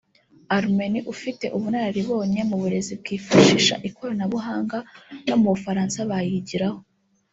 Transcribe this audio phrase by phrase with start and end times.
[0.57, 4.77] Armenié ifite ubunanaribonye mu burezi bwifashisha ikoranabuhanga
[5.27, 6.79] no mu Bufaransa bayigiraho